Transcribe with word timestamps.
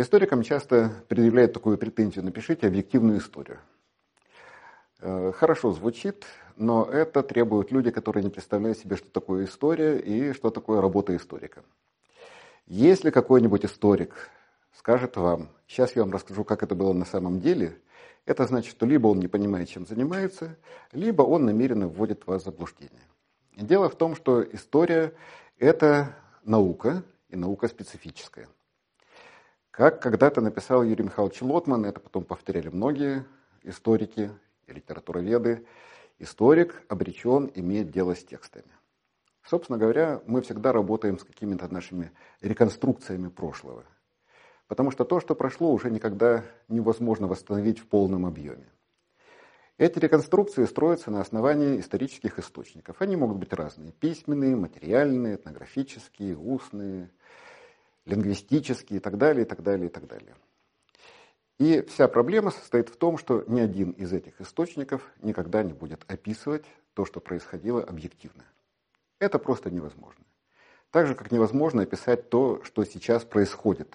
Историкам 0.00 0.42
часто 0.42 0.92
предъявляют 1.08 1.52
такую 1.52 1.76
претензию, 1.76 2.24
напишите 2.24 2.66
объективную 2.66 3.18
историю. 3.18 3.58
Э, 5.00 5.30
хорошо 5.36 5.72
звучит, 5.72 6.24
но 6.56 6.86
это 6.86 7.22
требуют 7.22 7.70
люди, 7.70 7.90
которые 7.90 8.24
не 8.24 8.30
представляют 8.30 8.78
себе, 8.78 8.96
что 8.96 9.10
такое 9.10 9.44
история 9.44 9.98
и 9.98 10.32
что 10.32 10.48
такое 10.48 10.80
работа 10.80 11.14
историка. 11.14 11.62
Если 12.66 13.10
какой-нибудь 13.10 13.66
историк 13.66 14.30
скажет 14.72 15.18
вам, 15.18 15.50
сейчас 15.66 15.94
я 15.94 16.02
вам 16.02 16.12
расскажу, 16.12 16.44
как 16.44 16.62
это 16.62 16.74
было 16.74 16.94
на 16.94 17.04
самом 17.04 17.38
деле, 17.38 17.76
это 18.24 18.46
значит, 18.46 18.70
что 18.70 18.86
либо 18.86 19.08
он 19.08 19.18
не 19.18 19.28
понимает, 19.28 19.68
чем 19.68 19.86
занимается, 19.86 20.56
либо 20.92 21.20
он 21.20 21.44
намеренно 21.44 21.88
вводит 21.88 22.26
вас 22.26 22.40
в 22.40 22.44
заблуждение. 22.46 23.06
Дело 23.54 23.90
в 23.90 23.96
том, 23.96 24.16
что 24.16 24.42
история– 24.42 25.12
это 25.58 26.16
наука, 26.42 27.02
и 27.28 27.36
наука 27.36 27.68
специфическая. 27.68 28.48
Как 29.80 30.02
когда-то 30.02 30.42
написал 30.42 30.82
Юрий 30.82 31.04
Михайлович 31.04 31.40
Лотман, 31.40 31.86
это 31.86 32.00
потом 32.00 32.22
повторяли 32.22 32.68
многие 32.68 33.24
историки 33.62 34.30
и 34.66 34.72
литературоведы, 34.74 35.64
историк 36.18 36.82
обречен 36.90 37.50
иметь 37.54 37.90
дело 37.90 38.14
с 38.14 38.22
текстами. 38.22 38.70
Собственно 39.42 39.78
говоря, 39.78 40.20
мы 40.26 40.42
всегда 40.42 40.74
работаем 40.74 41.18
с 41.18 41.24
какими-то 41.24 41.72
нашими 41.72 42.12
реконструкциями 42.42 43.28
прошлого. 43.28 43.84
Потому 44.68 44.90
что 44.90 45.06
то, 45.06 45.18
что 45.18 45.34
прошло, 45.34 45.72
уже 45.72 45.90
никогда 45.90 46.44
невозможно 46.68 47.26
восстановить 47.26 47.78
в 47.78 47.86
полном 47.86 48.26
объеме. 48.26 48.68
Эти 49.78 49.98
реконструкции 49.98 50.66
строятся 50.66 51.10
на 51.10 51.22
основании 51.22 51.80
исторических 51.80 52.38
источников. 52.38 52.96
Они 53.00 53.16
могут 53.16 53.38
быть 53.38 53.54
разные. 53.54 53.92
Письменные, 53.92 54.56
материальные, 54.56 55.36
этнографические, 55.36 56.36
устные, 56.36 57.08
лингвистические 58.06 58.98
и 58.98 59.00
так 59.00 59.18
далее, 59.18 59.44
и 59.44 59.48
так 59.48 59.62
далее, 59.62 59.86
и 59.86 59.90
так 59.90 60.06
далее. 60.06 60.34
И 61.58 61.82
вся 61.82 62.08
проблема 62.08 62.50
состоит 62.50 62.88
в 62.88 62.96
том, 62.96 63.18
что 63.18 63.44
ни 63.46 63.60
один 63.60 63.90
из 63.90 64.12
этих 64.12 64.40
источников 64.40 65.06
никогда 65.20 65.62
не 65.62 65.74
будет 65.74 66.02
описывать 66.10 66.64
то, 66.94 67.04
что 67.04 67.20
происходило 67.20 67.82
объективно. 67.82 68.44
Это 69.18 69.38
просто 69.38 69.70
невозможно. 69.70 70.24
Так 70.90 71.06
же, 71.06 71.14
как 71.14 71.30
невозможно 71.30 71.82
описать 71.82 72.30
то, 72.30 72.62
что 72.64 72.84
сейчас 72.84 73.24
происходит. 73.24 73.94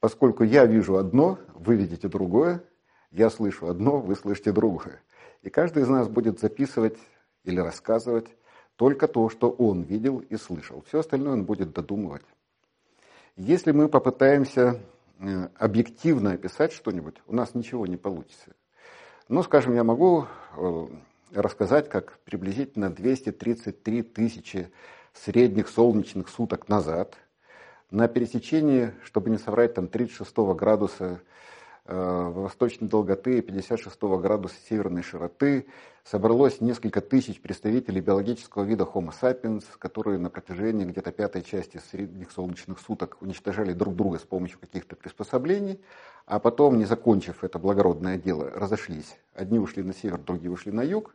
Поскольку 0.00 0.42
я 0.42 0.66
вижу 0.66 0.96
одно, 0.96 1.38
вы 1.54 1.76
видите 1.76 2.08
другое, 2.08 2.62
я 3.10 3.30
слышу 3.30 3.68
одно, 3.68 4.00
вы 4.00 4.16
слышите 4.16 4.52
другое. 4.52 5.00
И 5.42 5.50
каждый 5.50 5.84
из 5.84 5.88
нас 5.88 6.08
будет 6.08 6.40
записывать 6.40 6.98
или 7.44 7.60
рассказывать 7.60 8.26
только 8.76 9.06
то, 9.06 9.28
что 9.28 9.50
он 9.50 9.82
видел 9.82 10.18
и 10.18 10.36
слышал. 10.36 10.82
Все 10.88 10.98
остальное 10.98 11.34
он 11.34 11.44
будет 11.44 11.72
додумывать. 11.72 12.24
Если 13.36 13.72
мы 13.72 13.88
попытаемся 13.88 14.80
Э, 15.20 15.48
объективно 15.58 16.32
описать 16.32 16.72
что-нибудь, 16.72 17.16
у 17.26 17.34
нас 17.34 17.54
ничего 17.54 17.86
не 17.86 17.96
получится. 17.96 18.52
Ну, 19.28 19.42
скажем, 19.42 19.74
я 19.74 19.84
могу 19.84 20.26
э, 20.56 20.86
рассказать, 21.32 21.88
как 21.88 22.18
приблизительно 22.24 22.90
233 22.90 24.02
тысячи 24.02 24.70
средних 25.12 25.68
солнечных 25.68 26.28
суток 26.28 26.68
назад 26.68 27.14
на 27.90 28.08
пересечении, 28.08 28.92
чтобы 29.04 29.30
не 29.30 29.38
соврать, 29.38 29.74
там 29.74 29.86
36 29.86 30.36
градуса 30.56 31.20
восточной 31.86 32.88
долготы 32.88 33.38
и 33.38 33.42
56 33.42 34.00
градуса 34.02 34.54
северной 34.68 35.02
широты 35.02 35.66
собралось 36.02 36.60
несколько 36.60 37.00
тысяч 37.00 37.40
представителей 37.40 38.00
биологического 38.00 38.64
вида 38.64 38.84
Homo 38.84 39.12
sapiens, 39.18 39.64
которые 39.78 40.18
на 40.18 40.30
протяжении 40.30 40.84
где-то 40.84 41.12
пятой 41.12 41.42
части 41.42 41.80
средних 41.90 42.30
солнечных 42.30 42.78
суток 42.78 43.16
уничтожали 43.20 43.72
друг 43.72 43.96
друга 43.96 44.18
с 44.18 44.22
помощью 44.22 44.58
каких-то 44.58 44.96
приспособлений, 44.96 45.80
а 46.26 46.38
потом, 46.38 46.78
не 46.78 46.84
закончив 46.84 47.44
это 47.44 47.58
благородное 47.58 48.16
дело, 48.16 48.50
разошлись. 48.50 49.18
Одни 49.34 49.58
ушли 49.58 49.82
на 49.82 49.92
север, 49.92 50.18
другие 50.18 50.50
ушли 50.50 50.72
на 50.72 50.82
юг. 50.82 51.14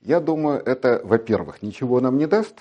Я 0.00 0.20
думаю, 0.20 0.60
это, 0.64 1.00
во-первых, 1.04 1.62
ничего 1.62 2.00
нам 2.00 2.16
не 2.16 2.26
даст, 2.26 2.56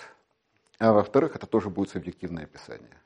а 0.80 0.94
во-вторых, 0.94 1.36
это 1.36 1.48
тоже 1.48 1.70
будет 1.70 1.90
субъективное 1.90 2.44
описание. 2.44 3.02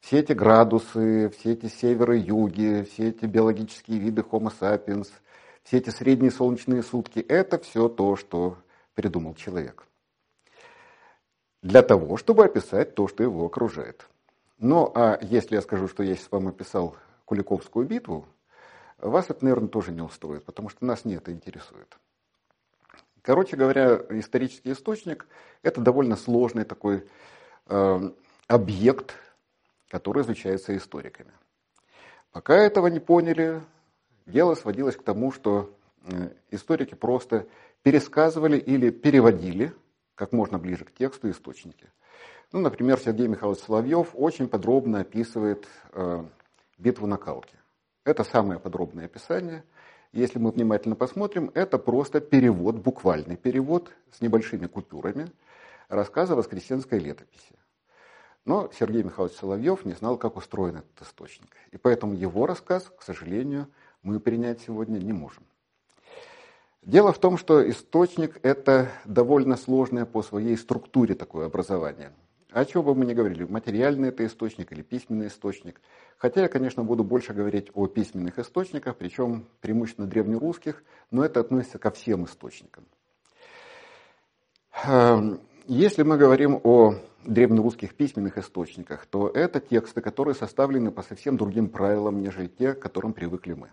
Все 0.00 0.20
эти 0.20 0.32
градусы, 0.32 1.30
все 1.30 1.52
эти 1.52 1.66
северо-юги, 1.66 2.86
все 2.90 3.08
эти 3.08 3.26
биологические 3.26 3.98
виды 3.98 4.22
Homo 4.22 4.52
sapiens, 4.58 5.08
все 5.62 5.78
эти 5.78 5.90
средние 5.90 6.30
солнечные 6.30 6.82
сутки– 6.82 7.18
это 7.28 7.58
все 7.58 7.88
то, 7.88 8.16
что 8.16 8.58
придумал 8.94 9.34
человек. 9.34 9.86
Для 11.62 11.82
того, 11.82 12.16
чтобы 12.16 12.44
описать 12.44 12.94
то, 12.94 13.08
что 13.08 13.22
его 13.22 13.44
окружает. 13.44 14.08
Ну, 14.58 14.90
а 14.94 15.18
если 15.20 15.56
я 15.56 15.62
скажу, 15.62 15.88
что 15.88 16.02
я 16.02 16.14
сейчас 16.14 16.30
вам 16.30 16.48
описал 16.48 16.96
Куликовскую 17.24 17.86
битву, 17.86 18.26
вас 18.98 19.26
это, 19.28 19.44
наверное, 19.44 19.68
тоже 19.68 19.92
не 19.92 20.02
устроит, 20.02 20.44
потому 20.44 20.68
что 20.68 20.84
нас 20.84 21.04
не 21.04 21.14
это 21.14 21.32
интересует. 21.32 21.98
Короче 23.22 23.56
говоря, 23.56 24.00
исторический 24.10 24.72
источник– 24.72 25.26
это 25.62 25.80
довольно 25.80 26.16
сложный 26.16 26.64
такой 26.64 27.06
э, 27.66 28.10
объект, 28.46 29.14
который 29.88 30.22
изучается 30.22 30.76
историками. 30.76 31.32
Пока 32.32 32.56
этого 32.56 32.86
не 32.88 33.00
поняли, 33.00 33.62
дело 34.26 34.54
сводилось 34.54 34.96
к 34.96 35.02
тому, 35.02 35.32
что 35.32 35.74
э, 36.04 36.30
историки 36.50 36.94
просто 36.94 37.46
пересказывали 37.82 38.58
или 38.58 38.90
переводили 38.90 39.72
как 40.14 40.32
можно 40.32 40.58
ближе 40.58 40.84
к 40.84 40.92
тексту 40.92 41.30
источники. 41.30 41.90
Ну, 42.52 42.60
например, 42.60 42.98
Сергей 42.98 43.28
Михайлович 43.28 43.60
Соловьев 43.62 44.10
очень 44.14 44.48
подробно 44.48 45.00
описывает 45.00 45.66
э, 45.92 46.24
битву 46.76 47.06
на 47.06 47.16
Калке. 47.16 47.56
Это 48.04 48.24
самое 48.24 48.58
подробное 48.58 49.04
описание. 49.04 49.64
Если 50.12 50.38
мы 50.38 50.50
внимательно 50.50 50.96
посмотрим, 50.96 51.50
это 51.54 51.78
просто 51.78 52.20
перевод, 52.20 52.76
буквальный 52.76 53.36
перевод 53.36 53.92
с 54.10 54.20
небольшими 54.20 54.66
купюрами 54.66 55.30
рассказа 55.88 56.34
Воскресенской 56.34 56.98
летописи. 56.98 57.58
Но 58.48 58.70
Сергей 58.72 59.02
Михайлович 59.02 59.36
Соловьев 59.36 59.84
не 59.84 59.92
знал, 59.92 60.16
как 60.16 60.38
устроен 60.38 60.76
этот 60.76 61.02
источник. 61.02 61.50
И 61.70 61.76
поэтому 61.76 62.14
его 62.14 62.46
рассказ, 62.46 62.90
к 62.98 63.02
сожалению, 63.02 63.68
мы 64.02 64.20
принять 64.20 64.62
сегодня 64.62 64.98
не 64.98 65.12
можем. 65.12 65.42
Дело 66.80 67.12
в 67.12 67.18
том, 67.18 67.36
что 67.36 67.68
источник– 67.68 68.38
это 68.42 68.90
довольно 69.04 69.58
сложное 69.58 70.06
по 70.06 70.22
своей 70.22 70.56
структуре 70.56 71.14
такое 71.14 71.44
образование. 71.44 72.14
О 72.50 72.64
чем 72.64 72.84
бы 72.84 72.94
мы 72.94 73.04
ни 73.04 73.12
говорили, 73.12 73.44
материальный 73.44 74.08
это 74.08 74.24
источник 74.24 74.72
или 74.72 74.80
письменный 74.80 75.26
источник. 75.26 75.82
Хотя 76.16 76.40
я, 76.40 76.48
конечно, 76.48 76.82
буду 76.82 77.04
больше 77.04 77.34
говорить 77.34 77.70
о 77.74 77.86
письменных 77.86 78.38
источниках, 78.38 78.96
причем 78.96 79.46
преимущественно 79.60 80.06
древнерусских, 80.06 80.82
но 81.10 81.22
это 81.22 81.40
относится 81.40 81.78
ко 81.78 81.90
всем 81.90 82.24
источникам. 82.24 82.86
Эм, 84.86 85.38
если 85.66 86.02
мы 86.02 86.16
говорим 86.16 86.58
о 86.64 86.94
древнерусских 87.28 87.94
письменных 87.94 88.38
источниках, 88.38 89.06
то 89.06 89.28
это 89.28 89.60
тексты, 89.60 90.00
которые 90.00 90.34
составлены 90.34 90.90
по 90.90 91.02
совсем 91.02 91.36
другим 91.36 91.68
правилам, 91.68 92.22
нежели 92.22 92.48
те, 92.48 92.74
к 92.74 92.80
которым 92.80 93.12
привыкли 93.12 93.52
мы. 93.52 93.70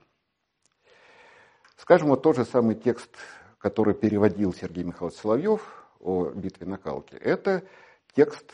Скажем, 1.78 2.10
вот 2.10 2.22
тот 2.22 2.36
же 2.36 2.46
самый 2.46 2.76
текст, 2.76 3.16
который 3.58 3.94
переводил 3.94 4.54
Сергей 4.54 4.84
Михайлович 4.84 5.18
Соловьев 5.18 5.88
о 6.00 6.32
битве 6.32 6.68
на 6.68 6.78
Калке, 6.78 7.18
это 7.18 7.64
текст, 8.14 8.54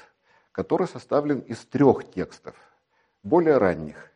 который 0.51 0.87
составлен 0.87 1.39
из 1.39 1.65
трех 1.65 2.09
текстов, 2.11 2.55
более 3.23 3.57
ранних. 3.57 4.11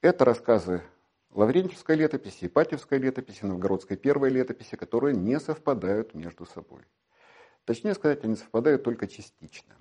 Это 0.00 0.24
рассказы 0.24 0.82
Лаврентьевской 1.30 1.96
летописи, 1.96 2.46
Ипатьевской 2.46 2.98
летописи, 2.98 3.44
Новгородской 3.44 3.96
первой 3.96 4.30
летописи, 4.30 4.76
которые 4.76 5.16
не 5.16 5.40
совпадают 5.40 6.14
между 6.14 6.46
собой. 6.46 6.82
Точнее 7.64 7.94
сказать, 7.94 8.24
они 8.24 8.36
совпадают 8.36 8.82
только 8.82 9.06
частично. 9.06 9.74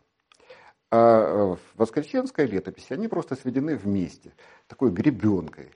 А 0.91 1.53
э, 1.53 1.55
в 1.55 1.79
Воскресенской 1.79 2.45
летописи 2.45 2.91
они 2.91 3.07
просто 3.07 3.35
сведены 3.35 3.77
вместе, 3.77 4.33
такой 4.67 4.91
гребенкой. 4.91 5.71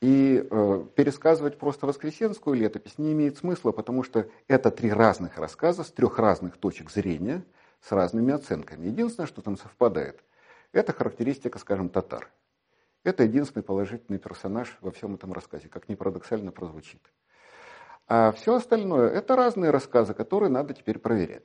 И 0.00 0.46
э, 0.50 0.84
пересказывать 0.94 1.58
просто 1.58 1.86
Воскресенскую 1.86 2.56
летопись 2.56 2.96
не 2.96 3.12
имеет 3.12 3.36
смысла, 3.36 3.72
потому 3.72 4.02
что 4.02 4.28
это 4.48 4.70
три 4.70 4.90
разных 4.90 5.36
рассказа 5.36 5.84
с 5.84 5.92
трех 5.92 6.18
разных 6.18 6.56
точек 6.56 6.90
зрения, 6.90 7.44
с 7.82 7.92
разными 7.92 8.32
оценками. 8.32 8.86
Единственное, 8.86 9.26
что 9.26 9.42
там 9.42 9.58
совпадает, 9.58 10.24
это 10.72 10.94
характеристика, 10.94 11.58
скажем, 11.58 11.90
татар. 11.90 12.30
Это 13.04 13.24
единственный 13.24 13.62
положительный 13.62 14.18
персонаж 14.18 14.76
во 14.80 14.90
всем 14.90 15.14
этом 15.14 15.32
рассказе, 15.34 15.68
как 15.68 15.88
ни 15.88 15.94
парадоксально 15.94 16.50
прозвучит. 16.50 17.00
А 18.08 18.32
все 18.32 18.54
остальное– 18.54 19.10
это 19.10 19.36
разные 19.36 19.70
рассказы, 19.70 20.14
которые 20.14 20.48
надо 20.48 20.72
теперь 20.74 20.98
проверять. 20.98 21.44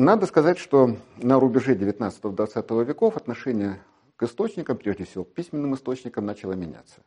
Надо 0.00 0.24
сказать, 0.24 0.56
что 0.56 0.96
на 1.18 1.38
рубеже 1.38 1.74
19-20 1.74 2.84
веков 2.86 3.18
отношение 3.18 3.82
к 4.16 4.22
источникам, 4.22 4.78
прежде 4.78 5.04
всего 5.04 5.24
к 5.24 5.34
письменным 5.34 5.74
источникам, 5.74 6.24
начало 6.24 6.54
меняться. 6.54 7.02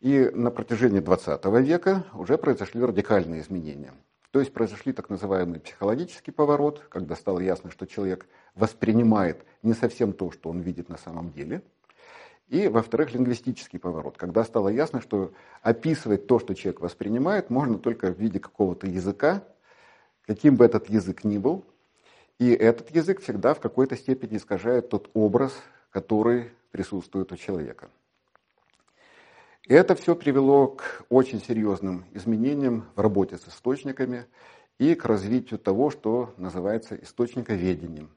И 0.00 0.30
на 0.34 0.50
протяжении 0.50 1.00
20 1.00 1.42
века 1.62 2.04
уже 2.12 2.36
произошли 2.36 2.84
радикальные 2.84 3.40
изменения. 3.40 3.94
То 4.32 4.40
есть 4.40 4.52
произошли 4.52 4.92
так 4.92 5.08
называемый 5.08 5.60
психологический 5.60 6.30
поворот, 6.30 6.82
когда 6.90 7.16
стало 7.16 7.40
ясно, 7.40 7.70
что 7.70 7.86
человек 7.86 8.26
воспринимает 8.54 9.46
не 9.62 9.72
совсем 9.72 10.12
то, 10.12 10.30
что 10.30 10.50
он 10.50 10.60
видит 10.60 10.90
на 10.90 10.98
самом 10.98 11.32
деле. 11.32 11.62
И, 12.48 12.68
во-вторых, 12.68 13.14
лингвистический 13.14 13.78
поворот, 13.78 14.18
когда 14.18 14.44
стало 14.44 14.68
ясно, 14.68 15.00
что 15.00 15.32
описывать 15.62 16.26
то, 16.26 16.38
что 16.38 16.52
человек 16.52 16.82
воспринимает, 16.82 17.48
можно 17.48 17.78
только 17.78 18.12
в 18.12 18.20
виде 18.20 18.40
какого-то 18.40 18.86
языка, 18.86 19.42
каким 20.26 20.56
бы 20.56 20.66
этот 20.66 20.90
язык 20.90 21.24
ни 21.24 21.38
был. 21.38 21.64
И 22.38 22.50
этот 22.50 22.90
язык 22.90 23.20
всегда 23.20 23.54
в 23.54 23.60
какой-то 23.60 23.96
степени 23.96 24.36
искажает 24.36 24.88
тот 24.88 25.10
образ, 25.14 25.54
который 25.90 26.50
присутствует 26.70 27.30
у 27.30 27.36
человека. 27.36 27.90
И 29.66 29.72
это 29.72 29.94
все 29.94 30.14
привело 30.14 30.68
к 30.68 31.04
очень 31.08 31.40
серьезным 31.40 32.04
изменениям 32.12 32.84
в 32.96 33.00
работе 33.00 33.38
с 33.38 33.48
источниками 33.48 34.26
и 34.78 34.94
к 34.94 35.04
развитию 35.04 35.58
того, 35.58 35.90
что 35.90 36.34
называется 36.36 36.96
источниковедением. 36.96 38.10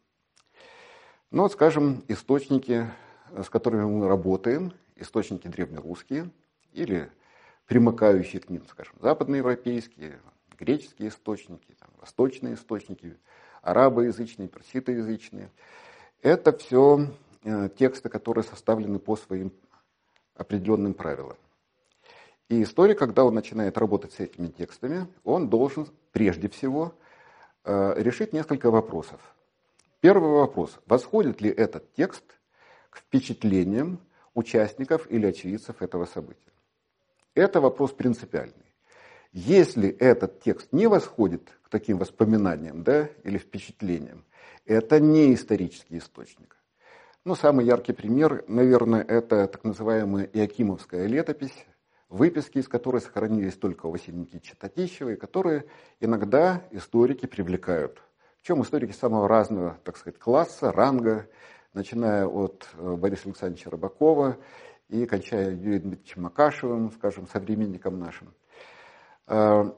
Но, 1.30 1.44
ну, 1.44 1.50
скажем, 1.50 2.04
источники, 2.08 2.90
с 3.32 3.50
которыми 3.50 3.84
мы 3.84 4.08
работаем, 4.08 4.74
источники 4.96 5.48
древнерусские 5.48 6.32
или 6.74 7.10
примыкающие 7.66 8.42
к 8.42 8.50
ним, 8.50 8.66
скажем, 8.68 8.96
западноевропейские, 9.00 10.20
греческие 10.58 11.10
источники, 11.10 11.76
там, 11.80 11.90
восточные 12.00 12.56
источники, 12.56 13.18
арабоязычные, 13.68 14.48
перситоязычные. 14.48 15.52
Это 16.22 16.58
все 16.58 17.08
э, 17.44 17.70
тексты, 17.78 18.10
которые 18.10 18.44
составлены 18.44 18.98
по 18.98 19.16
своим 19.18 19.52
определенным 20.36 20.94
правилам. 20.94 21.36
И 22.48 22.64
историк, 22.64 22.98
когда 22.98 23.26
он 23.26 23.34
начинает 23.34 23.78
работать 23.78 24.14
с 24.14 24.20
этими 24.22 24.48
текстами, 24.48 25.08
он 25.26 25.50
должен 25.50 25.88
прежде 26.14 26.48
всего 26.48 26.94
э, 27.66 27.94
решить 27.98 28.32
несколько 28.32 28.72
вопросов. 28.72 29.20
Первый 30.00 30.32
вопрос. 30.32 30.80
Восходит 30.86 31.42
ли 31.42 31.50
этот 31.50 31.92
текст 31.94 32.24
к 32.90 33.00
впечатлениям 33.00 34.00
участников 34.34 35.12
или 35.12 35.26
очевидцев 35.26 35.82
этого 35.82 36.06
события? 36.06 36.54
Это 37.36 37.60
вопрос 37.60 37.92
принципиальный. 37.92 38.67
Если 39.32 39.90
этот 39.90 40.42
текст 40.42 40.72
не 40.72 40.88
восходит 40.88 41.50
к 41.64 41.70
таким 41.70 41.98
воспоминаниям 41.98 42.84
да, 42.84 43.10
или 43.24 43.38
впечатлениям, 43.38 44.26
это 44.66 45.00
не 45.00 45.34
исторический 45.34 45.98
источник. 45.98 46.58
Ну, 47.26 47.36
самый 47.36 47.66
яркий 47.66 47.94
пример, 47.94 48.46
наверное, 48.48 49.02
это 49.02 49.48
так 49.48 49.64
называемая 49.64 50.30
Иакимовская 50.32 51.08
летопись, 51.08 51.66
выписки 52.10 52.60
из 52.60 52.68
которой 52.68 53.02
сохранились 53.02 53.56
только 53.56 53.88
у 53.88 53.92
Василия 53.92 54.40
Читатищева, 54.40 55.10
и 55.10 55.16
которые 55.18 55.66
иногда 56.00 56.64
историки 56.72 57.26
привлекают. 57.26 58.02
В 58.42 58.48
чем 58.48 58.62
историки 58.62 58.94
самого 58.94 59.28
разного, 59.28 59.78
так 59.84 59.98
сказать, 59.98 60.20
класса, 60.20 60.72
ранга, 60.72 61.28
начиная 61.74 62.26
от 62.26 62.68
э, 62.78 62.96
Бориса 62.96 63.24
Александровича 63.26 63.70
Рыбакова 63.70 64.38
и 64.88 65.06
кончая 65.06 65.52
Юрием 65.52 65.82
Дмитриевичем 65.82 66.24
Макашевым, 66.24 66.92
скажем, 66.92 67.28
современником 67.28 68.00
нашим. 68.00 68.34
Э, 69.28 69.72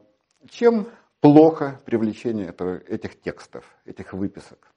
чем 0.47 0.87
плохо 1.21 1.81
привлечение 1.85 2.53
этих 2.87 3.19
текстов, 3.19 3.65
этих 3.85 4.13
выписок? 4.13 4.71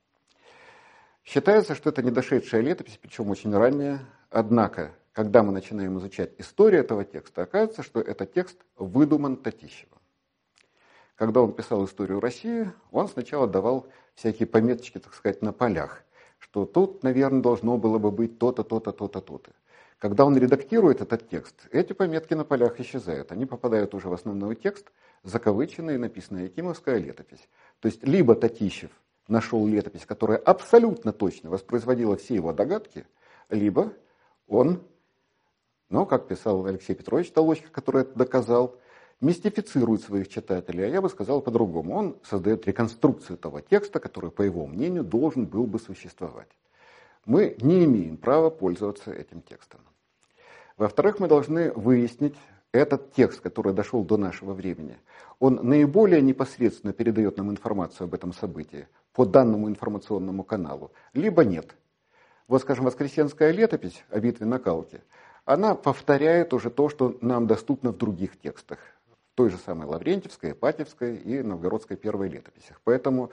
Считается, 1.25 1.75
что 1.75 1.91
это 1.91 2.03
недошедшая 2.03 2.63
летопись, 2.63 2.99
причем 3.01 3.31
очень 3.31 3.55
ранняя. 3.55 4.01
Однако, 4.31 4.93
когда 5.13 5.43
мы 5.43 5.53
начинаем 5.53 5.99
изучать 5.99 6.33
историю 6.39 6.81
этого 6.81 7.05
текста, 7.05 7.43
оказывается, 7.43 7.83
что 7.83 8.01
этот 8.01 8.33
текст 8.33 8.59
выдуман 8.77 9.37
Татищевым. 9.37 10.01
Когда 11.15 11.43
он 11.43 11.53
писал 11.53 11.85
историю 11.85 12.19
России, 12.19 12.73
он 12.91 13.09
сначала 13.09 13.47
давал 13.47 13.87
всякие 14.15 14.47
пометочки, 14.47 14.99
так 14.99 15.15
сказать, 15.15 15.43
на 15.43 15.53
полях, 15.53 16.03
что 16.39 16.65
тут, 16.65 17.05
наверное, 17.05 17.43
должно 17.43 17.77
было 17.77 17.99
бы 17.99 18.11
быть 18.11 18.39
то-то, 18.39 18.65
то-то, 18.65 18.91
то-то, 18.93 19.21
то-то. 19.21 19.53
Когда 20.03 20.25
он 20.25 20.37
редактирует 20.37 21.01
этот 21.01 21.29
текст, 21.29 21.55
эти 21.71 21.93
пометки 21.93 22.35
на 22.35 22.43
полях 22.43 22.81
исчезают. 22.81 23.31
Они 23.31 23.47
попадают 23.47 23.95
уже 23.95 24.09
в 24.09 24.13
основной 24.13 24.57
текст, 24.57 24.91
закавыченный, 25.23 25.97
написанная 25.97 26.47
Якимовская 26.47 26.99
летопись. 26.99 27.49
То 27.79 27.87
есть 27.87 28.03
либо 28.03 28.35
Татищев 28.35 28.91
нашел 29.29 29.65
летопись, 29.65 30.05
которая 30.05 30.39
абсолютно 30.39 31.13
точно 31.13 31.51
воспроизводила 31.51 32.17
все 32.17 32.35
его 32.35 32.53
догадки, 32.53 33.07
либо 33.49 33.93
он, 34.49 34.83
ну, 35.89 36.05
как 36.05 36.27
писал 36.27 36.67
Алексей 36.67 36.97
Петрович 36.97 37.31
Толочка, 37.31 37.71
который 37.71 38.03
это 38.03 38.19
доказал, 38.19 38.75
мистифицирует 39.21 40.03
своих 40.03 40.29
читателей, 40.29 40.85
а 40.85 40.89
я 40.89 41.01
бы 41.01 41.11
сказал 41.11 41.41
по-другому. 41.41 41.95
Он 41.95 42.17
создает 42.25 42.67
реконструкцию 42.67 43.39
того 43.39 43.61
текста, 43.61 44.01
который, 44.01 44.33
по 44.33 44.43
его 44.43 44.67
мнению, 44.67 45.05
должен 45.05 45.47
был 45.47 45.65
бы 45.69 45.79
существовать. 45.79 46.49
Мы 47.25 47.57
не 47.61 47.85
имеем 47.85 48.17
права 48.17 48.51
пользоваться 48.51 49.13
этим 49.13 49.43
текстом. 49.43 49.81
Во-вторых, 50.83 51.21
мы 51.21 51.29
должны 51.29 51.71
выяснить, 51.71 52.35
этот 52.73 53.13
текст, 53.13 53.41
который 53.41 53.73
дошел 53.73 54.03
до 54.03 54.17
нашего 54.17 54.53
времени, 54.53 54.99
он 55.39 55.61
наиболее 55.63 56.21
непосредственно 56.21 56.93
передает 56.93 57.37
нам 57.37 57.53
информацию 57.53 58.07
об 58.07 58.15
этом 58.15 58.33
событии 58.33 58.89
по 59.13 59.25
данному 59.25 59.69
информационному 59.69 60.43
каналу, 60.43 60.91
либо 61.15 61.45
нет. 61.45 61.77
Вот, 62.49 62.63
скажем, 62.63 62.87
Воскресенская 62.87 63.53
летопись 63.53 64.03
о 64.11 64.19
битве 64.19 64.45
на 64.45 64.59
Калке, 64.59 65.03
она 65.45 65.77
повторяет 65.77 66.53
уже 66.53 66.69
то, 66.69 66.89
что 66.89 67.17
нам 67.21 67.47
доступно 67.47 67.93
в 67.93 67.97
других 67.97 68.37
текстах, 68.41 68.81
в 69.07 69.37
той 69.37 69.51
же 69.51 69.59
самой 69.59 69.87
Лаврентьевской, 69.87 70.51
Ипатьевской 70.51 71.15
и 71.17 71.43
Новгородской 71.43 71.97
первой 71.97 72.29
летописях. 72.29 72.81
Поэтому 72.83 73.31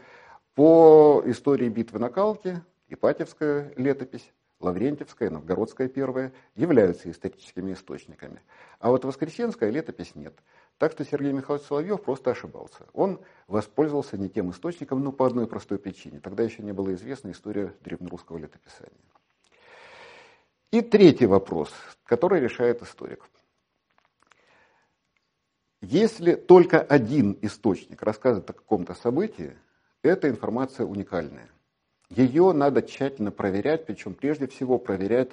по 0.53 1.23
истории 1.25 1.69
битвы 1.69 1.97
на 1.97 2.09
Калке 2.09 2.61
Ипатьевская 2.89 3.73
летопись 3.75 4.31
Лаврентьевская, 4.59 5.29
Новгородская 5.29 5.88
первая 5.88 6.33
являются 6.56 7.09
историческими 7.09 7.73
источниками. 7.73 8.41
А 8.79 8.89
вот 8.89 9.06
Воскресенская 9.06 9.69
летопись 9.69 10.15
нет. 10.15 10.33
Так 10.77 10.91
что 10.91 11.06
Сергей 11.06 11.31
Михайлович 11.31 11.65
Соловьев 11.65 12.01
просто 12.01 12.31
ошибался. 12.31 12.85
Он 12.94 13.21
воспользовался 13.47 14.17
не 14.17 14.29
тем 14.29 14.51
источником, 14.51 15.01
но 15.01 15.11
по 15.13 15.25
одной 15.25 15.47
простой 15.47 15.79
причине. 15.79 16.19
Тогда 16.19 16.44
еще 16.44 16.61
не 16.61 16.73
была 16.73 16.94
известна 16.94 17.31
история 17.31 17.73
древнерусского 17.83 18.38
летописания. 18.38 18.94
И 20.71 20.81
третий 20.81 21.25
вопрос, 21.25 21.71
который 22.03 22.41
решает 22.41 22.81
историк. 22.81 23.29
Если 25.81 26.35
только 26.35 26.81
один 26.81 27.38
источник 27.41 28.03
рассказывает 28.03 28.50
о 28.50 28.53
каком-то 28.53 28.94
событии, 28.94 29.57
эта 30.01 30.29
информация 30.29 30.85
уникальная. 30.85 31.49
Ее 32.09 32.54
надо 32.54 32.81
тщательно 32.81 33.30
проверять, 33.30 33.85
причем 33.85 34.16
прежде 34.16 34.47
всего 34.47 34.80
проверять 34.80 35.30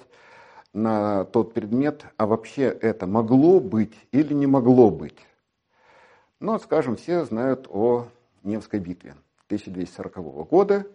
на 0.75 1.25
тот 1.25 1.55
предмет, 1.55 2.05
а 2.19 2.27
вообще 2.27 2.65
это 2.65 3.07
могло 3.07 3.61
быть 3.61 3.95
или 4.13 4.35
не 4.35 4.47
могло 4.47 4.91
быть. 4.91 5.19
Ну, 6.39 6.59
скажем, 6.59 6.97
все 6.97 7.25
знают 7.25 7.67
о 7.71 8.09
Невской 8.43 8.79
битве 8.79 9.17
1240 9.47 10.49
года. 10.49 10.87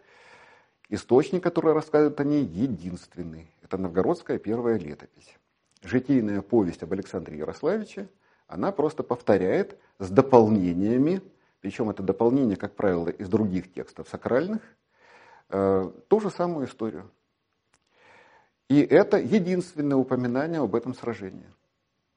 Источник, 0.89 1.41
который 1.41 1.73
рассказывает 1.73 2.19
о 2.19 2.25
ней, 2.25 2.43
единственный. 2.43 3.50
Это 3.63 3.77
новгородская 3.77 4.38
первая 4.38 4.77
летопись. 4.77 5.35
Житийная 5.81 6.43
повесть 6.43 6.83
об 6.83 6.93
Александре 6.93 7.39
Ярославиче, 7.39 8.07
она 8.45 8.71
просто 8.71 9.01
повторяет 9.01 9.79
с 9.97 10.11
дополнениями, 10.11 11.23
причем 11.59 11.89
это 11.89 12.03
дополнение, 12.03 12.55
как 12.55 12.75
правило, 12.75 13.09
из 13.09 13.27
других 13.29 13.73
текстов 13.73 14.07
сакральных– 14.09 14.61
Э, 15.51 15.91
ту 16.08 16.20
же 16.22 16.29
самую 16.29 16.67
историю. 16.67 17.12
И 18.70 18.79
это 18.81 19.17
единственное 19.17 19.98
упоминание 19.98 20.62
об 20.62 20.75
этом 20.75 20.93
сражении. 20.93 21.46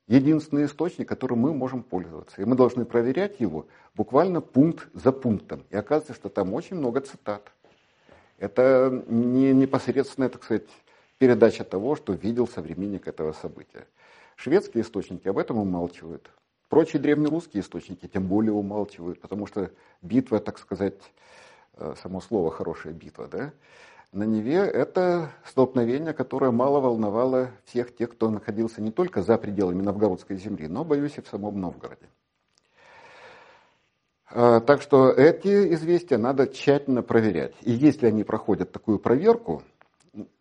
Единственный 0.06 0.66
источник, 0.66 1.08
которым 1.08 1.40
мы 1.40 1.52
можем 1.52 1.82
пользоваться. 1.82 2.40
И 2.40 2.44
мы 2.44 2.54
должны 2.54 2.84
проверять 2.84 3.40
его 3.40 3.66
буквально 3.94 4.40
пункт 4.40 4.88
за 4.92 5.10
пунктом. 5.10 5.64
И 5.70 5.76
оказывается, 5.76 6.14
что 6.14 6.28
там 6.28 6.54
очень 6.54 6.76
много 6.76 7.00
цитат. 7.00 7.50
Это 8.38 9.02
не 9.08 9.52
непосредственная, 9.52 10.28
так 10.28 10.44
сказать, 10.44 10.68
передача 11.18 11.64
того, 11.64 11.96
что 11.96 12.12
видел 12.12 12.46
современник 12.46 13.08
этого 13.08 13.32
события. 13.32 13.86
Шведские 14.36 14.84
источники 14.84 15.26
об 15.26 15.38
этом 15.38 15.58
умалчивают. 15.58 16.30
Прочие 16.68 17.02
древнерусские 17.02 17.62
источники 17.62 18.06
тем 18.06 18.28
более 18.28 18.52
умалчивают, 18.52 19.20
потому 19.20 19.46
что 19.46 19.72
битва, 20.02 20.38
так 20.38 20.58
сказать, 20.58 21.00
само 22.02 22.20
слово 22.20 22.50
«хорошая 22.50 22.92
битва», 22.92 23.28
да, 23.28 23.52
на 24.14 24.22
Неве 24.22 24.58
это 24.58 25.32
столкновение, 25.44 26.12
которое 26.12 26.52
мало 26.52 26.78
волновало 26.78 27.50
всех 27.64 27.94
тех, 27.96 28.10
кто 28.10 28.30
находился 28.30 28.80
не 28.80 28.92
только 28.92 29.22
за 29.22 29.36
пределами 29.38 29.82
новгородской 29.82 30.36
земли, 30.36 30.68
но, 30.68 30.84
боюсь, 30.84 31.18
и 31.18 31.20
в 31.20 31.26
самом 31.26 31.60
Новгороде. 31.60 32.06
Э, 34.30 34.60
так 34.64 34.82
что 34.82 35.10
эти 35.10 35.74
известия 35.74 36.16
надо 36.16 36.46
тщательно 36.46 37.02
проверять. 37.02 37.54
И 37.62 37.72
если 37.72 38.06
они 38.06 38.22
проходят 38.22 38.70
такую 38.70 39.00
проверку, 39.00 39.64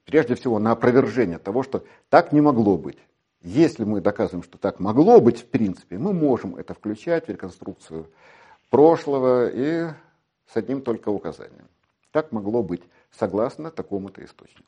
прежде 0.06 0.36
всего 0.36 0.60
на 0.60 0.72
опровержение 0.72 1.40
того, 1.40 1.64
что 1.64 1.84
так 2.10 2.32
не 2.32 2.42
могло 2.42 2.78
быть. 2.78 3.00
Если 3.42 3.86
мы 3.86 4.02
доказываем, 4.02 4.44
что 4.44 4.60
так 4.60 4.80
могло 4.80 5.20
быть 5.20 5.42
в 5.42 5.48
принципе, 5.48 5.98
мы 5.98 6.14
можем 6.14 6.56
это 6.58 6.76
включать 6.76 7.26
в 7.26 7.30
реконструкцию 7.30 8.06
прошлого 8.70 9.50
и 9.50 9.90
с 10.48 10.58
одним 10.58 10.82
только 10.82 11.10
указанием. 11.10 11.68
Так 12.12 12.32
могло 12.32 12.64
быть, 12.64 12.84
согласно 13.12 13.72
такому-то 13.72 14.24
источнику. 14.24 14.68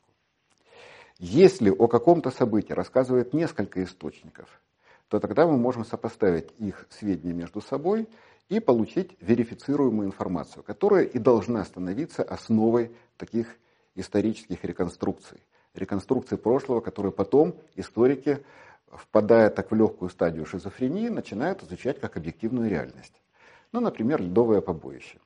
Если 1.18 1.70
о 1.70 1.88
каком-то 1.88 2.30
событии 2.30 2.72
рассказывает 2.72 3.32
несколько 3.32 3.82
источников, 3.82 4.60
то 5.08 5.20
тогда 5.20 5.46
мы 5.46 5.56
можем 5.56 5.84
сопоставить 5.84 6.50
их 6.58 6.86
сведения 6.90 7.32
между 7.32 7.60
собой 7.60 8.08
и 8.48 8.60
получить 8.60 9.16
верифицируемую 9.20 10.08
информацию, 10.08 10.62
которая 10.62 11.04
и 11.04 11.18
должна 11.18 11.64
становиться 11.64 12.22
основой 12.22 12.94
таких 13.16 13.56
исторических 13.94 14.62
реконструкций. 14.64 15.42
Реконструкций 15.74 16.38
прошлого, 16.38 16.80
которые 16.80 17.12
потом 17.12 17.56
историки, 17.74 18.44
впадая 18.90 19.50
так 19.50 19.70
в 19.70 19.74
легкую 19.74 20.10
стадию 20.10 20.46
шизофрении, 20.46 21.08
начинают 21.08 21.62
изучать 21.62 22.00
как 22.00 22.16
объективную 22.16 22.68
реальность. 22.68 23.20
Ну, 23.72 23.80
например, 23.80 24.20
ледовое 24.20 24.60
побоище. 24.60 25.18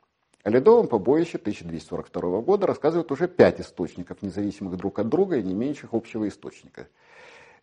О 0.43 0.51
ледовом 0.51 0.89
побоище 0.89 1.37
1242 1.37 2.41
года 2.41 2.67
рассказывают 2.67 3.13
уже 3.13 3.29
пять 3.29 3.61
источников, 3.61 4.23
независимых 4.23 4.77
друг 4.77 4.99
от 4.99 5.09
друга 5.09 5.37
и 5.37 5.43
не 5.43 5.53
имеющих 5.53 5.93
общего 5.93 6.27
источника. 6.27 6.89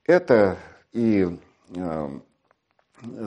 Это 0.06 0.58
и 0.94 1.40
э, 1.76 2.20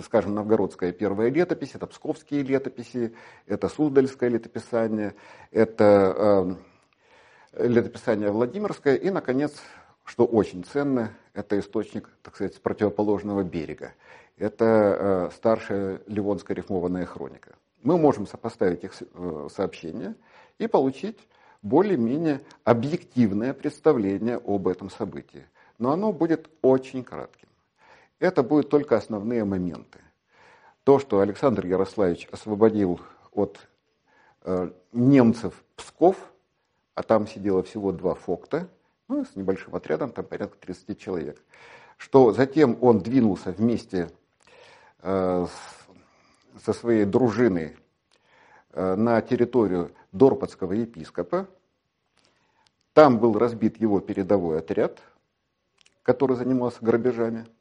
скажем, 0.04 0.34
новгородская 0.34 0.92
первая 0.92 1.30
летопись, 1.30 1.74
это 1.74 1.86
псковские 1.86 2.42
летописи, 2.42 3.14
это 3.46 3.68
Суздальское 3.68 4.28
летописание, 4.28 5.14
это 5.50 6.56
э, 7.52 7.66
летописание 7.66 8.30
Владимирское 8.30 8.94
и, 8.96 9.10
наконец, 9.10 9.60
что 10.04 10.26
очень 10.26 10.64
ценно, 10.64 11.12
это 11.34 11.58
источник, 11.58 12.08
так 12.22 12.34
сказать, 12.34 12.54
с 12.54 12.58
противоположного 12.58 13.42
берега. 13.42 13.92
Это 14.36 14.64
э, 14.64 15.30
старшая 15.34 16.00
Ливонская 16.06 16.56
рифмованная 16.56 17.04
хроника. 17.04 17.54
Мы 17.82 17.98
можем 17.98 18.26
сопоставить 18.26 18.84
их 18.84 18.92
э, 19.00 19.48
сообщения 19.54 20.14
и 20.58 20.66
получить 20.66 21.18
более-менее 21.62 22.40
объективное 22.64 23.52
представление 23.54 24.36
об 24.36 24.68
этом 24.68 24.90
событии. 24.90 25.46
Но 25.78 25.92
оно 25.92 26.12
будет 26.12 26.48
очень 26.62 27.04
кратким. 27.04 27.48
Это 28.18 28.42
будут 28.42 28.68
только 28.68 28.96
основные 28.96 29.44
моменты. 29.44 30.00
То, 30.84 30.98
что 30.98 31.20
Александр 31.20 31.66
Ярославич 31.66 32.28
освободил 32.30 33.00
от 33.32 33.58
э, 34.42 34.70
немцев 34.92 35.62
Псков, 35.76 36.16
а 36.94 37.02
там 37.02 37.26
сидело 37.26 37.62
всего 37.62 37.92
два 37.92 38.14
фокта, 38.14 38.68
ну, 39.08 39.24
с 39.24 39.34
небольшим 39.36 39.74
отрядом, 39.74 40.12
там 40.12 40.24
порядка 40.24 40.56
30 40.58 40.98
человек, 40.98 41.42
что 41.96 42.32
затем 42.32 42.78
он 42.80 43.00
двинулся 43.00 43.52
вместе 43.52 44.10
э, 45.02 45.46
с, 45.46 45.79
со 46.64 46.72
своей 46.72 47.04
дружиной 47.04 47.76
э, 48.72 48.94
на 48.94 49.20
территорию 49.22 49.92
Дорпатского 50.12 50.72
епископа. 50.72 51.48
Там 52.92 53.18
был 53.18 53.38
разбит 53.38 53.80
его 53.80 54.00
передовой 54.00 54.58
отряд, 54.58 55.00
который 56.02 56.36
занимался 56.36 56.78
грабежами– 56.80 57.46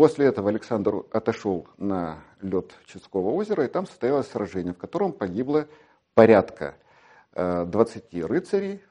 После 0.00 0.24
этого 0.24 0.48
Александр 0.48 1.04
отошел 1.12 1.68
на 1.76 2.24
лед 2.40 2.72
Чудского 2.86 3.32
озера, 3.32 3.66
и 3.66 3.68
там 3.68 3.86
состоялось 3.86 4.28
сражение, 4.28 4.72
в 4.72 4.78
котором 4.78 5.12
погибло 5.12 5.68
порядка 6.14 6.76
20 7.34 8.04
э, 8.12 8.24
рыцарей, 8.24 8.82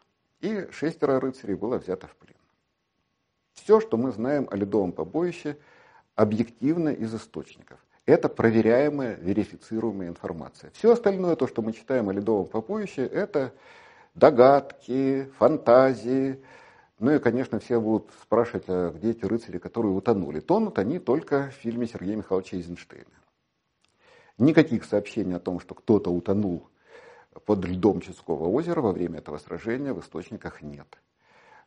и 0.42 0.68
шестеро 0.72 1.20
рыцарей 1.20 1.56
было 1.56 1.80
взято 1.80 2.06
в 2.06 2.16
плен. 2.16 2.36
Все, 3.54 3.80
что 3.80 3.98
мы 3.98 4.12
знаем 4.12 4.48
о 4.51 4.56
ледовом 4.56 4.92
побоище, 4.92 5.58
объективно 6.16 6.89
из 6.89 7.16
источников. 7.16 7.80
Это 8.10 8.28
проверяемая, 8.28 9.18
верифицируемая 9.22 10.08
информация. 10.08 10.72
Все 10.72 10.94
остальное, 10.94 11.36
то, 11.36 11.46
что 11.46 11.62
мы 11.62 11.74
читаем 11.74 12.10
о 12.10 12.13
ледовом 12.13 12.48
побоище, 12.48 13.06
это 13.06 13.54
догадки, 14.16 15.30
фантазии, 15.38 16.44
ну 16.98 17.12
и, 17.12 17.20
конечно, 17.20 17.60
все 17.60 17.80
будут 17.80 18.10
спрашивать, 18.24 18.63
а 18.68 18.89
где 18.89 19.12
эти 19.12 19.25
рыцари, 19.25 19.60
которые 19.60 19.94
утонули. 19.94 20.39
Тонут 20.39 20.80
они 20.80 20.98
только 20.98 21.51
в 21.51 21.62
фильме 21.62 21.86
Сергея 21.86 22.16
Михайловича 22.16 22.58
Эйзенштейна. 22.58 23.06
Никаких 24.39 24.86
сообщений 24.86 25.36
о 25.36 25.39
том, 25.39 25.60
что 25.60 25.75
кто-то 25.75 26.10
утонул 26.10 26.68
под 27.46 27.63
льдом 27.63 28.01
Чудского 28.01 28.48
озера 28.48 28.82
во 28.82 28.92
время 28.92 29.20
этого 29.20 29.38
сражения 29.38 29.94
в 29.94 30.00
источниках 30.00 30.63
нет. 30.63 30.98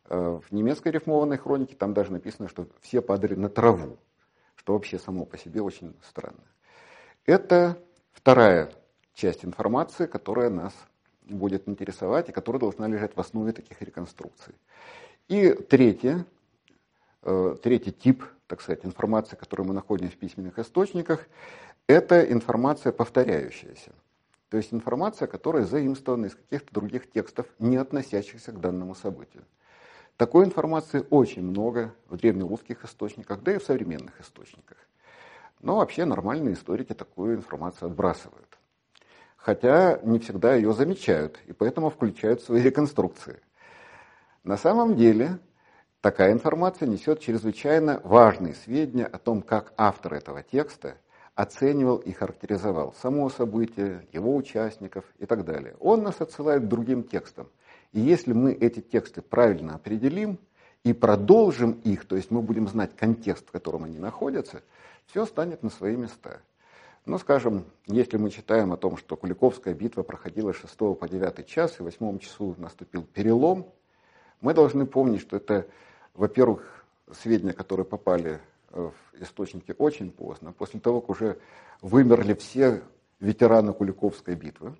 Э, 0.06 0.40
в 0.44 0.52
немецкой 0.52 0.90
рифмованной 0.90 1.38
хронике 1.38 1.76
там 1.76 1.94
даже 1.94 2.10
написано, 2.10 2.48
что 2.48 2.66
все 2.80 3.00
падали 3.00 3.36
на 3.36 3.48
траву, 3.48 3.96
что 4.62 4.74
вообще 4.74 4.98
само 4.98 5.24
по 5.24 5.36
себе 5.36 5.60
очень 5.60 5.94
странно. 6.06 6.44
Это 7.26 7.78
вторая 8.12 8.72
часть 9.12 9.44
информации, 9.44 10.06
которая 10.06 10.50
нас 10.50 10.72
будет 11.22 11.68
интересовать 11.68 12.28
и 12.28 12.32
которая 12.32 12.60
должна 12.60 12.86
лежать 12.86 13.16
в 13.16 13.20
основе 13.20 13.52
таких 13.52 13.82
реконструкций. 13.82 14.54
И 15.26 15.52
третье, 15.52 16.26
э, 17.22 17.56
третий 17.60 17.90
тип, 17.90 18.24
так 18.46 18.60
сказать, 18.60 18.84
информации, 18.84 19.34
которую 19.34 19.66
мы 19.66 19.74
находим 19.74 20.08
в 20.08 20.16
письменных 20.16 20.58
источниках, 20.60 21.26
это 21.88 22.22
информация 22.30 22.92
повторяющаяся. 22.92 23.92
То 24.48 24.58
есть 24.58 24.72
информация, 24.72 25.26
которая 25.26 25.64
заимствована 25.64 26.26
из 26.26 26.36
каких-то 26.36 26.72
других 26.72 27.10
текстов, 27.10 27.46
не 27.58 27.78
относящихся 27.78 28.52
к 28.52 28.60
данному 28.60 28.94
событию. 28.94 29.42
Такой 30.16 30.44
информации 30.44 31.04
очень 31.10 31.42
много 31.42 31.94
в 32.08 32.16
древнерусских 32.16 32.84
источниках, 32.84 33.42
да 33.42 33.54
и 33.54 33.58
в 33.58 33.64
современных 33.64 34.20
источниках. 34.20 34.78
Но 35.60 35.76
вообще 35.76 36.04
нормальные 36.04 36.54
историки 36.54 36.92
такую 36.92 37.36
информацию 37.36 37.88
отбрасывают. 37.88 38.58
Хотя 39.36 39.98
не 40.02 40.18
всегда 40.18 40.54
ее 40.54 40.72
замечают, 40.72 41.38
и 41.46 41.52
поэтому 41.52 41.90
включают 41.90 42.40
в 42.40 42.46
свои 42.46 42.62
реконструкции– 42.62 43.40
на 44.44 44.56
самом 44.56 44.96
деле 44.96 45.38
такая 46.00 46.32
информация 46.32 46.88
несет 46.88 47.20
чрезвычайно 47.20 48.00
важные 48.02 48.54
сведения 48.54 49.06
о 49.06 49.18
том, 49.18 49.40
как 49.40 49.72
автор 49.76 50.14
этого 50.14 50.42
текста 50.42 50.96
оценивал 51.36 51.98
и 51.98 52.10
характеризовал 52.10 52.92
само 53.00 53.30
событие, 53.30 54.08
его 54.12 54.34
участников 54.34 55.04
и 55.18 55.26
так 55.26 55.44
далее. 55.44 55.76
Он 55.78 56.02
нас 56.02 56.20
отсылает 56.20 56.64
к 56.64 56.66
другим 56.66 57.04
текстам. 57.04 57.48
И 57.92 58.00
если 58.00 58.32
мы 58.32 58.52
эти 58.52 58.80
тексты 58.80 59.22
правильно 59.22 59.74
определим 59.74 60.38
и 60.82 60.92
продолжим 60.92 61.72
их, 61.84 62.06
то 62.06 62.16
есть 62.16 62.30
мы 62.30 62.42
будем 62.42 62.68
знать 62.68 62.96
контекст, 62.96 63.48
в 63.48 63.52
котором 63.52 63.84
они 63.84 63.98
находятся, 63.98 64.62
все 65.06 65.26
станет 65.26 65.62
на 65.62 65.70
свои 65.70 65.96
места. 65.96 66.40
Ну, 67.04 67.18
скажем, 67.18 67.64
если 67.86 68.16
мы 68.16 68.30
читаем 68.30 68.72
о 68.72 68.76
том, 68.76 68.96
что 68.96 69.16
Куликовская 69.16 69.74
битва 69.74 70.02
проходила 70.04 70.52
с 70.52 70.56
6 70.56 70.76
по 70.76 71.08
9 71.08 71.46
час, 71.46 71.78
и 71.78 71.82
в 71.82 71.86
8 71.86 72.18
часу 72.18 72.54
наступил 72.58 73.02
перелом, 73.02 73.66
мы 74.40 74.54
должны 74.54 74.86
помнить, 74.86 75.20
что 75.20 75.36
это, 75.36 75.66
во-первых, 76.14 76.84
сведения, 77.12 77.52
которые 77.52 77.84
попали 77.84 78.40
в 78.70 78.92
источники 79.20 79.74
очень 79.76 80.10
поздно, 80.10 80.52
после 80.52 80.80
того, 80.80 81.00
как 81.00 81.10
уже 81.10 81.38
вымерли 81.80 82.34
все 82.34 82.82
ветераны 83.20 83.72
Куликовской 83.72 84.34
битвы. 84.34 84.76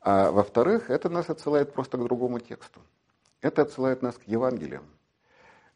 А 0.00 0.30
во-вторых, 0.30 0.90
это 0.90 1.08
нас 1.08 1.28
отсылает 1.28 1.72
просто 1.72 1.98
к 1.98 2.04
другому 2.04 2.38
тексту. 2.38 2.80
Это 3.40 3.62
отсылает 3.62 4.02
нас 4.02 4.16
к 4.16 4.22
Евангелиям, 4.24 4.84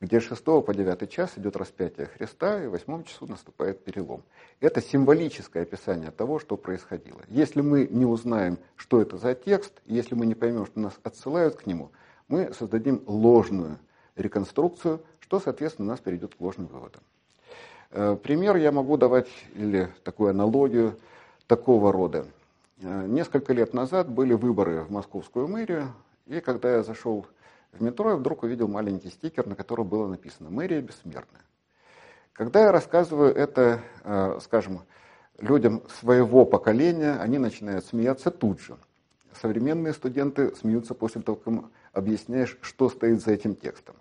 где 0.00 0.21
с 0.21 0.25
6 0.25 0.45
по 0.45 0.75
9 0.75 1.11
час 1.11 1.33
идет 1.37 1.57
распятие 1.57 2.07
Христа, 2.07 2.62
и 2.62 2.66
в 2.66 2.71
8 2.71 3.04
часу 3.04 3.26
наступает 3.26 3.85
перелом. 3.85 4.23
Это 4.61 4.81
символическое 4.81 5.62
описание 5.62 6.11
того, 6.11 6.38
что 6.38 6.57
происходило. 6.57 7.21
Если 7.28 7.61
мы 7.61 7.87
не 7.90 8.04
узнаем, 8.04 8.59
что 8.76 9.00
это 9.00 9.19
за 9.19 9.35
текст, 9.35 9.73
если 9.87 10.14
мы 10.14 10.26
не 10.26 10.35
поймем, 10.35 10.66
что 10.66 10.81
нас 10.81 10.95
отсылают 11.02 11.57
к 11.57 11.66
нему– 11.66 11.90
мы 12.28 12.52
создадим 12.54 13.02
ложную 13.07 13.78
реконструкцию, 14.16 15.00
что, 15.21 15.40
соответственно, 15.40 15.88
нас 15.88 16.00
приведет 16.00 16.35
к 16.35 16.40
ложным 16.40 16.66
выводам. 16.66 17.02
Э, 17.90 18.16
пример 18.21 18.57
я 18.57 18.73
могу 18.73 18.97
давать, 18.97 19.28
или 19.54 19.88
такую 20.04 20.31
аналогию 20.31 20.99
такого 21.47 21.93
рода. 21.93 22.26
Э, 22.81 23.07
несколько 23.07 23.52
лет 23.52 23.73
назад 23.73 24.11
были 24.11 24.35
выборы 24.35 24.83
в 24.83 24.90
московскую 24.90 25.49
мэрию, 25.49 25.93
и 26.26 26.40
когда 26.40 26.76
я 26.76 26.83
зашел 26.83 27.26
в 27.73 27.83
метро, 27.83 28.11
я 28.11 28.16
вдруг 28.16 28.43
увидел 28.43 28.69
маленький 28.69 29.11
стикер, 29.11 29.47
на 29.47 29.54
котором 29.54 29.88
было 29.88 30.09
написано 30.09 30.50
«Мэрия 30.50 30.81
бессмертная». 30.81 31.43
Когда 32.33 32.62
я 32.64 32.73
рассказываю 32.73 33.33
это, 33.33 33.81
э, 34.02 34.38
скажем, 34.43 34.83
людям 35.38 35.83
своего 36.00 36.45
поколения, 36.45 37.16
они 37.21 37.38
начинают 37.38 37.85
смеяться 37.85 38.31
тут 38.31 38.61
же. 38.61 38.76
Современные 39.40 39.93
студенты 39.93 40.54
смеются 40.57 40.95
после 40.95 41.23
того, 41.23 41.37
как 41.37 41.47
им 41.52 41.71
объясняешь, 41.93 42.59
что 42.61 42.88
стоит 42.88 43.23
за 43.23 43.33
этим 43.33 43.54
текстом. 43.54 43.97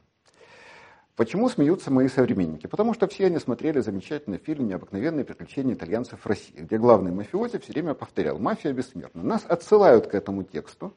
Почему 1.15 1.47
смеются 1.47 1.91
мои 1.91 2.07
современники? 2.07 2.65
Потому 2.65 2.95
что 2.95 3.07
все 3.07 3.27
они 3.27 3.37
смотрели 3.37 3.81
замечательный 3.81 4.39
фильм 4.39 4.67
«Необыкновенные 4.67 5.23
приключения 5.23 5.75
итальянцев 5.75 6.19
в 6.19 6.25
России», 6.25 6.55
где 6.57 6.77
главный 6.79 7.11
мафиози 7.11 7.59
все 7.59 7.71
время 7.71 7.93
повторял 7.93 8.39
«Мафия 8.39 8.73
бессмертна». 8.73 9.21
Нас 9.21 9.45
отсылают 9.47 10.07
к 10.07 10.15
этому 10.15 10.43
тексту. 10.43 10.91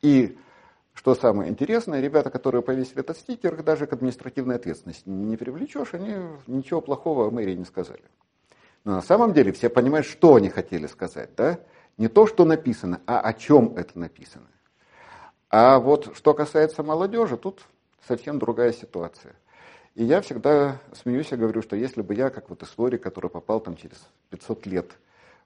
И, 0.00 0.38
что 0.94 1.16
самое 1.16 1.50
интересное, 1.50 2.00
ребята, 2.00 2.30
которые 2.30 2.62
повесили 2.62 3.00
этот 3.00 3.16
стикер, 3.16 3.60
даже 3.64 3.88
к 3.88 3.92
административной 3.92 4.54
ответственности 4.54 5.08
не 5.08 5.36
привлечешь, 5.36 5.92
они 5.92 6.14
ничего 6.46 6.80
плохого 6.80 7.26
о 7.26 7.30
мэрии 7.32 7.56
не 7.56 7.64
сказали. 7.64 8.04
Но 8.84 8.92
на 8.92 9.02
самом 9.02 9.32
деле 9.32 9.50
все 9.52 9.68
понимают, 9.68 10.06
что 10.06 10.36
они 10.36 10.50
хотели 10.50 10.86
сказать. 10.86 11.30
Да? 11.36 11.58
Не 11.98 12.06
то, 12.06 12.28
что 12.28 12.44
написано, 12.44 13.00
а 13.06 13.20
о 13.20 13.32
чем 13.34 13.76
это 13.76 13.98
написано. 13.98 14.46
А 15.48 15.80
вот 15.80 16.16
что 16.16 16.32
касается 16.32 16.84
молодежи, 16.84 17.36
тут 17.36 17.66
совсем 18.06 18.38
другая 18.38 18.72
ситуация. 18.72 19.34
И 19.94 20.04
я 20.04 20.20
всегда 20.20 20.80
смеюсь 20.92 21.32
и 21.32 21.36
говорю, 21.36 21.62
что 21.62 21.76
если 21.76 22.02
бы 22.02 22.14
я, 22.14 22.30
как 22.30 22.48
вот 22.48 22.62
историк, 22.62 23.02
который 23.02 23.30
попал 23.30 23.60
там 23.60 23.76
через 23.76 24.08
500 24.30 24.66
лет 24.66 24.92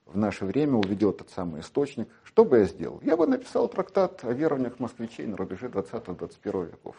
в 0.05 0.17
наше 0.17 0.45
время, 0.45 0.75
увидел 0.75 1.11
этот 1.11 1.29
самый 1.29 1.61
источник, 1.61 2.07
что 2.23 2.45
бы 2.45 2.59
я 2.59 2.65
сделал? 2.65 2.99
Я 3.03 3.17
бы 3.17 3.27
написал 3.27 3.67
трактат 3.67 4.23
о 4.23 4.33
верованиях 4.33 4.79
москвичей 4.79 5.25
на 5.25 5.37
рубеже 5.37 5.67
20-21 5.67 6.71
веков 6.71 6.95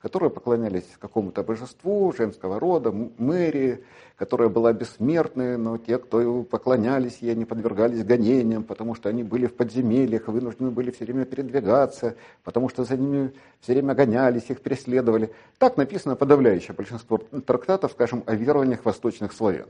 которые 0.00 0.30
поклонялись 0.30 0.86
какому-то 0.98 1.42
божеству 1.42 2.12
женского 2.16 2.58
рода, 2.58 2.90
мэрии, 2.90 3.84
которая 4.16 4.48
была 4.48 4.72
бессмертной, 4.72 5.58
но 5.58 5.76
те, 5.76 5.98
кто 5.98 6.42
поклонялись 6.42 7.18
ей, 7.18 7.34
не 7.34 7.44
подвергались 7.44 8.04
гонениям, 8.04 8.64
потому 8.64 8.94
что 8.94 9.08
они 9.08 9.22
были 9.22 9.46
в 9.46 9.54
подземельях, 9.54 10.28
вынуждены 10.28 10.70
были 10.70 10.90
все 10.90 11.04
время 11.04 11.26
передвигаться, 11.26 12.16
потому 12.44 12.68
что 12.68 12.84
за 12.84 12.96
ними 12.96 13.32
все 13.60 13.74
время 13.74 13.94
гонялись, 13.94 14.48
их 14.48 14.62
преследовали. 14.62 15.32
Так 15.58 15.76
написано 15.76 16.16
подавляющее 16.16 16.74
большинство 16.74 17.18
трактатов, 17.18 17.92
скажем, 17.92 18.22
о 18.26 18.34
верованиях 18.34 18.84
восточных 18.84 19.32
славян. 19.32 19.68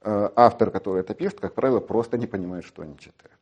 Э, 0.00 0.30
автор, 0.36 0.70
который 0.70 1.00
это 1.00 1.14
пишет, 1.14 1.40
как 1.40 1.54
правило, 1.54 1.80
просто 1.80 2.18
не 2.18 2.26
понимает, 2.26 2.64
что 2.64 2.82
они 2.82 2.96
читают. 2.98 3.34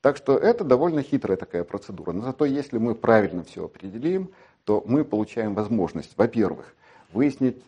Так 0.00 0.16
что 0.16 0.36
это 0.36 0.64
довольно 0.64 1.02
хитрая 1.02 1.36
такая 1.36 1.64
процедура. 1.64 2.12
Но 2.12 2.22
зато 2.22 2.44
если 2.44 2.78
мы 2.78 2.94
правильно 2.94 3.44
все 3.44 3.64
определим, 3.64 4.30
то 4.64 4.82
мы 4.86 5.04
получаем 5.04 5.54
возможность, 5.54 6.16
во-первых, 6.16 6.74
выяснить, 7.12 7.62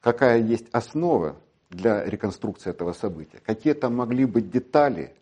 какая 0.00 0.38
есть 0.38 0.66
основа 0.72 1.36
для 1.70 2.04
реконструкции 2.04 2.70
этого 2.70 2.92
события, 2.92 3.40
какие 3.44 3.72
там 3.72 3.96
могли 3.96 4.26
быть 4.26 4.50
детали, 4.50 5.14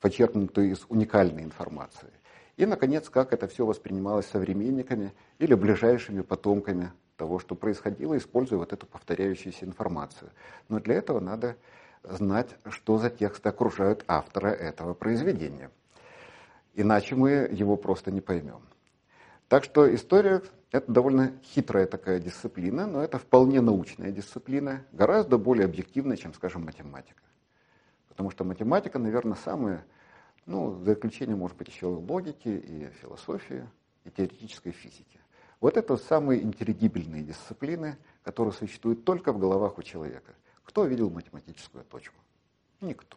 подчеркнутые 0.00 0.72
из 0.72 0.84
уникальной 0.88 1.42
информации. 1.42 2.08
И, 2.56 2.66
наконец, 2.66 3.08
как 3.08 3.32
это 3.32 3.48
все 3.48 3.64
воспринималось 3.64 4.26
современниками 4.26 5.12
или 5.38 5.54
ближайшими 5.54 6.22
потомками 6.22 6.90
того, 7.16 7.38
что 7.38 7.54
происходило, 7.54 8.16
используя 8.16 8.58
вот 8.58 8.72
эту 8.72 8.86
повторяющуюся 8.86 9.64
информацию. 9.64 10.30
Но 10.68 10.80
для 10.80 10.96
этого 10.96 11.20
надо 11.20 11.56
знать, 12.02 12.48
что 12.70 12.98
за 12.98 13.10
тексты 13.10 13.48
окружают 13.48 14.04
автора 14.08 14.48
этого 14.48 14.94
произведения. 14.94 15.70
Иначе 16.74 17.14
мы 17.14 17.30
его 17.30 17.76
просто 17.76 18.10
не 18.10 18.20
поймем. 18.20 18.62
Так 19.48 19.64
что 19.64 19.94
история– 19.94 20.42
это 20.72 20.90
довольно 20.90 21.32
хитрая 21.42 21.86
такая 21.86 22.18
дисциплина, 22.18 22.86
но 22.86 23.02
это 23.02 23.18
вполне 23.18 23.60
научная 23.60 24.10
дисциплина, 24.10 24.84
гораздо 24.92 25.36
более 25.36 25.66
объективная, 25.66 26.16
чем, 26.16 26.32
скажем, 26.32 26.64
математика. 26.64 27.22
Потому 28.08 28.30
что 28.30 28.44
математика, 28.44 28.98
наверное, 28.98 29.36
самая, 29.44 29.84
ну, 30.46 30.82
за 30.82 30.94
исключением, 30.94 31.38
может 31.38 31.56
быть, 31.58 31.68
еще 31.68 31.86
логики 31.86 32.48
и 32.48 32.88
философии, 33.00 33.68
и 34.04 34.10
теоретической 34.10 34.72
физики. 34.72 35.20
Вот 35.62 35.76
это 35.76 35.96
самые 35.96 36.42
интеллигибельные 36.42 37.22
дисциплины, 37.22 37.96
которые 38.24 38.52
существуют 38.52 39.04
только 39.04 39.32
в 39.32 39.38
головах 39.38 39.78
у 39.78 39.82
человека. 39.82 40.34
Кто 40.64 40.84
видел 40.84 41.08
математическую 41.08 41.84
точку? 41.84 42.16
Никто. 42.80 43.16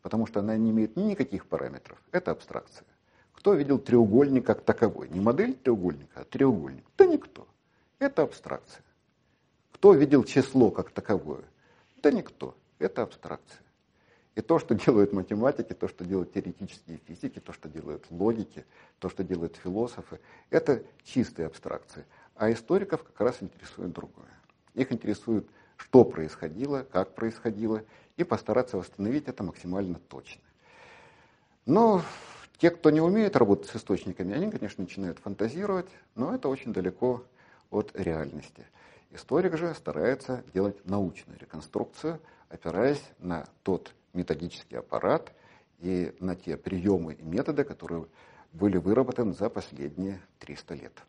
Потому 0.00 0.26
что 0.26 0.40
она 0.40 0.56
не 0.56 0.70
имеет 0.70 0.96
никаких 0.96 1.46
параметров. 1.46 2.02
Это 2.10 2.30
абстракция. 2.30 2.86
Кто 3.34 3.52
видел 3.52 3.78
треугольник 3.78 4.46
как 4.46 4.62
таковой? 4.62 5.10
Не 5.10 5.20
модель 5.20 5.52
треугольника, 5.52 6.22
а 6.22 6.24
треугольник. 6.24 6.86
Да 6.96 7.04
никто. 7.04 7.46
Это 7.98 8.22
абстракция. 8.22 8.82
Кто 9.72 9.92
видел 9.92 10.24
число 10.24 10.70
как 10.70 10.92
таковое? 10.92 11.44
Да 12.02 12.10
никто. 12.10 12.56
Это 12.78 13.02
абстракция. 13.02 13.60
И 14.34 14.40
то, 14.40 14.58
что 14.58 14.74
делают 14.74 15.12
математики, 15.12 15.72
то, 15.74 15.88
что 15.88 16.04
делают 16.04 16.32
теоретические 16.32 16.98
физики, 17.06 17.38
то, 17.38 17.52
что 17.52 17.68
делают 17.68 18.06
логики, 18.10 18.64
то, 18.98 19.08
что 19.08 19.22
делают 19.24 19.56
философы, 19.56 20.20
это 20.50 20.82
чистые 21.04 21.46
абстракции. 21.46 22.04
А 22.34 22.50
историков 22.50 23.02
как 23.02 23.20
раз 23.20 23.42
интересует 23.42 23.92
другое. 23.92 24.30
Их 24.74 24.90
интересует 24.90 25.46
что 25.82 26.04
происходило, 26.04 26.86
как 26.90 27.14
происходило, 27.14 27.82
и 28.16 28.24
постараться 28.24 28.76
восстановить 28.76 29.26
это 29.26 29.42
максимально 29.42 29.98
точно. 30.08 30.42
Но 31.66 32.02
те, 32.58 32.70
кто 32.70 32.90
не 32.90 33.00
умеет 33.00 33.36
работать 33.36 33.70
с 33.70 33.76
источниками, 33.76 34.34
они, 34.34 34.50
конечно, 34.50 34.84
начинают 34.84 35.18
фантазировать, 35.18 35.88
но 36.14 36.34
это 36.34 36.48
очень 36.48 36.72
далеко 36.72 37.24
от 37.70 37.90
реальности. 37.94 38.66
Историк 39.10 39.56
же 39.56 39.74
старается 39.74 40.44
делать 40.54 40.84
научную 40.86 41.38
реконструкцию, 41.38 42.20
опираясь 42.48 43.02
на 43.18 43.46
тот 43.62 43.92
методический 44.12 44.78
аппарат 44.78 45.32
и 45.78 46.14
на 46.20 46.36
те 46.36 46.56
приемы 46.56 47.14
и 47.14 47.22
методы, 47.22 47.64
которые 47.64 48.06
были 48.52 48.76
выработаны 48.76 49.32
за 49.32 49.48
последние 49.50 50.20
300 50.38 50.74
лет. 50.74 51.02